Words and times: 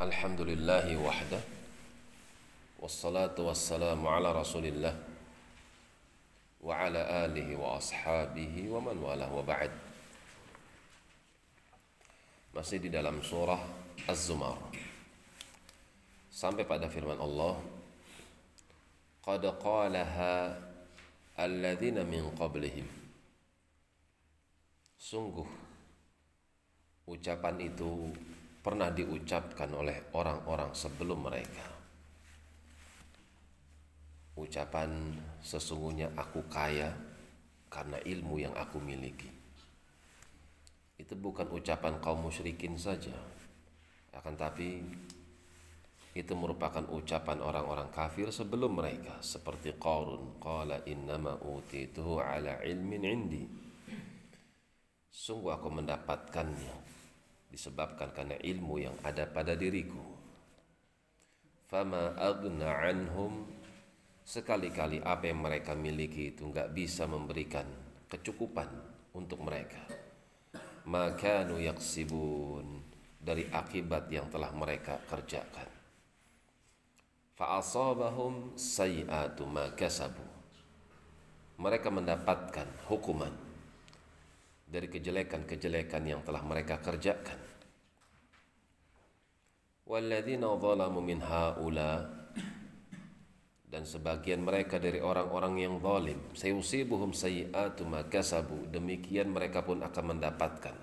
الحمد 0.00 0.40
لله 0.40 0.96
وحده 0.96 1.40
والصلاة 2.80 3.36
والسلام 3.36 4.00
على 4.00 4.32
رسول 4.32 4.64
الله 4.72 4.96
وعلى 6.64 7.00
آله 7.28 7.48
وأصحابه 7.56 8.54
ومن 8.64 8.96
والاه 8.96 9.28
وبعد. 9.28 9.72
مسجد 12.56 12.88
di 12.88 12.88
dalam 12.88 13.20
surah 13.20 13.60
Az-Zumar. 14.08 14.56
Sampai 16.32 16.64
pada 16.64 16.88
firman 16.88 17.20
Allah 17.20 17.60
قد 19.20 19.44
قالها 19.60 20.64
الذين 21.36 22.08
من 22.08 22.32
قبلهم 22.40 22.88
sungguh 24.96 25.44
ucapan 27.04 27.68
itu 27.68 28.16
pernah 28.60 28.92
diucapkan 28.92 29.72
oleh 29.72 30.12
orang-orang 30.12 30.76
sebelum 30.76 31.24
mereka. 31.24 31.64
Ucapan 34.36 35.16
sesungguhnya 35.40 36.12
aku 36.16 36.44
kaya 36.48 36.92
karena 37.72 37.96
ilmu 38.04 38.40
yang 38.40 38.52
aku 38.56 38.76
miliki. 38.80 39.28
Itu 41.00 41.16
bukan 41.16 41.48
ucapan 41.48 41.96
kaum 42.04 42.28
musyrikin 42.28 42.76
saja. 42.76 43.16
Akan 44.12 44.36
tapi 44.36 44.84
itu 46.10 46.32
merupakan 46.34 46.82
ucapan 46.90 47.38
orang-orang 47.40 47.88
kafir 47.94 48.28
sebelum 48.34 48.82
mereka 48.82 49.22
seperti 49.22 49.78
Qarun 49.78 50.42
qala 50.42 50.82
innama 50.84 51.38
utituhu 51.40 52.20
ala 52.20 52.60
ilmin 52.60 53.04
indi. 53.06 53.44
Sungguh 55.10 55.54
aku 55.54 55.68
mendapatkannya 55.70 56.99
disebabkan 57.50 58.14
karena 58.14 58.38
ilmu 58.38 58.78
yang 58.78 58.96
ada 59.02 59.26
pada 59.26 59.58
diriku 59.58 60.02
fama 61.66 62.14
agna 62.16 62.70
anhum 62.78 63.46
sekali-kali 64.22 65.02
apa 65.02 65.30
yang 65.30 65.42
mereka 65.42 65.74
miliki 65.74 66.34
itu 66.34 66.46
enggak 66.46 66.70
bisa 66.70 67.10
memberikan 67.10 67.66
kecukupan 68.06 68.70
untuk 69.14 69.42
mereka 69.42 69.82
makanu 70.86 71.60
yaksibun 71.62 72.82
dari 73.20 73.44
akibat 73.52 74.08
yang 74.08 74.32
telah 74.32 74.48
mereka 74.56 74.96
kerjakan. 75.04 75.68
Fa'asabahum 77.36 78.56
sayi'atu 78.56 79.44
ma 79.44 79.68
kasabu. 79.76 80.24
Mereka 81.60 81.92
mendapatkan 81.92 82.64
hukuman 82.88 83.32
dari 84.70 84.86
kejelekan-kejelekan 84.86 86.02
yang 86.06 86.22
telah 86.22 86.46
mereka 86.46 86.78
kerjakan. 86.78 87.50
Min 91.02 91.18
haula 91.26 92.20
dan 93.70 93.86
sebagian 93.86 94.42
mereka 94.42 94.82
dari 94.82 94.98
orang-orang 94.98 95.62
yang 95.62 95.74
zalim 95.78 96.18
sayusibuhum 96.34 97.14
sayyi'atu 97.14 97.86
ma 97.86 98.02
kasabu 98.10 98.66
demikian 98.66 99.30
mereka 99.30 99.62
pun 99.62 99.78
akan 99.86 100.04
mendapatkan 100.14 100.74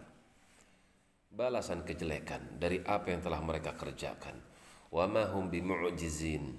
balasan 1.28 1.84
kejelekan 1.84 2.56
dari 2.56 2.80
apa 2.88 3.12
yang 3.12 3.20
telah 3.20 3.44
mereka 3.44 3.76
kerjakan 3.76 4.40
wa 4.88 5.04
ma 5.04 5.28
hum 5.28 5.52
bimu'jizin 5.52 6.56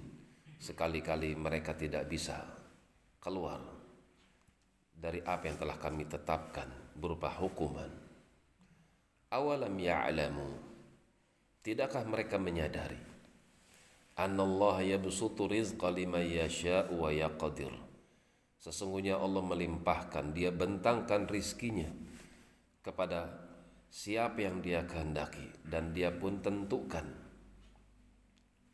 sekali-kali 0.61 1.33
mereka 1.33 1.73
tidak 1.73 2.05
bisa 2.05 2.45
keluar 3.17 3.57
dari 4.93 5.25
apa 5.25 5.49
yang 5.49 5.57
telah 5.57 5.81
kami 5.81 6.05
tetapkan 6.05 6.69
berupa 6.99 7.31
hukuman 7.31 7.89
awalam 9.31 9.73
ya'lamu 9.73 10.59
tidakkah 11.63 12.03
mereka 12.03 12.35
menyadari 12.35 13.09
Anallah 14.19 14.83
yabsutu 14.83 15.47
rizqa 15.47 15.87
liman 15.87 16.27
yasha'u 16.27 16.91
wa 16.91 17.07
yaqdir. 17.07 17.71
Sesungguhnya 18.59 19.15
Allah 19.15 19.39
melimpahkan, 19.39 20.35
Dia 20.35 20.51
bentangkan 20.51 21.23
rizkinya 21.31 21.87
kepada 22.83 23.31
siapa 23.87 24.43
yang 24.43 24.59
Dia 24.59 24.83
kehendaki 24.83 25.63
dan 25.63 25.95
Dia 25.95 26.11
pun 26.11 26.43
tentukan 26.43 27.07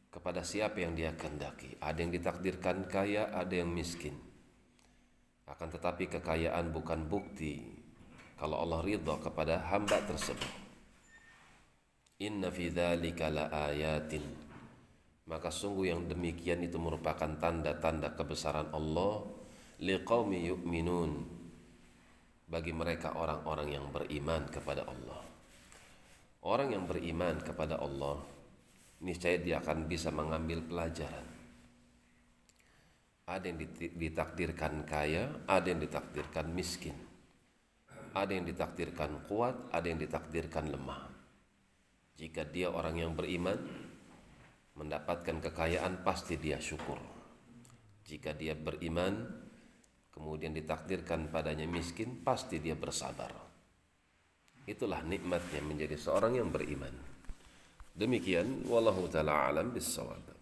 kepada 0.09 0.41
siapa 0.41 0.81
yang 0.81 0.97
Dia 0.97 1.13
kehendaki. 1.13 1.77
Ada 1.77 1.97
yang 2.01 2.09
ditakdirkan 2.09 2.89
kaya, 2.89 3.29
ada 3.29 3.53
yang 3.53 3.69
miskin. 3.69 4.17
Akan 5.45 5.69
tetapi 5.69 6.09
kekayaan 6.09 6.73
bukan 6.73 7.05
bukti 7.05 7.84
kalau 8.35 8.62
Allah 8.62 8.84
ridha 8.84 9.16
kepada 9.19 9.63
hamba 9.72 10.00
tersebut. 10.03 10.53
Inna 12.23 12.47
fi 12.51 12.72
dzalika 12.72 13.28
laayatin 13.28 14.46
maka 15.25 15.50
sungguh 15.50 15.90
yang 15.90 16.06
demikian 16.06 16.62
itu 16.62 16.78
merupakan 16.78 17.29
tanda-tanda 17.41 18.13
kebesaran 18.13 18.69
Allah 18.69 19.25
liqaumi 19.81 20.53
yu'minun 20.53 21.12
bagi 22.45 22.69
mereka 22.69 23.18
orang-orang 23.18 23.74
yang 23.74 23.90
beriman 23.90 24.45
kepada 24.53 24.85
Allah. 24.85 25.22
Orang 26.45 26.78
yang 26.78 26.85
beriman 26.85 27.41
kepada 27.41 27.81
Allah 27.81 28.22
niscaya 29.01 29.41
dia 29.41 29.57
akan 29.66 29.90
bisa 29.90 30.13
mengambil 30.13 30.62
pelajaran. 30.62 31.25
Ada 33.25 33.50
yang 33.50 33.57
ditakdirkan 33.97 34.85
kaya, 34.85 35.34
ada 35.50 35.66
yang 35.66 35.81
ditakdirkan 35.81 36.53
miskin. 36.53 36.94
Ada 38.15 38.31
yang 38.31 38.47
ditakdirkan 38.47 39.27
kuat, 39.27 39.75
ada 39.75 39.85
yang 39.91 39.99
ditakdirkan 39.99 40.71
lemah. 40.71 41.11
Jika 42.15 42.47
dia 42.47 42.71
orang 42.71 42.95
yang 42.95 43.11
beriman, 43.11 43.59
mendapatkan 44.79 45.43
kekayaan 45.43 45.99
pasti 46.03 46.39
dia 46.39 46.55
syukur. 46.63 46.95
Jika 48.07 48.31
dia 48.31 48.55
beriman, 48.55 49.27
kemudian 50.15 50.55
ditakdirkan 50.55 51.27
padanya 51.27 51.67
miskin, 51.67 52.23
pasti 52.23 52.63
dia 52.63 52.79
bersabar. 52.79 53.35
Itulah 54.63 55.03
nikmatnya 55.03 55.59
menjadi 55.59 55.99
seorang 55.99 56.39
yang 56.39 56.49
beriman. 56.49 56.95
Demikian 57.95 58.67
wallahu 58.67 59.07
taala 59.07 59.51
alam 59.51 59.71
bisawab. 59.71 60.34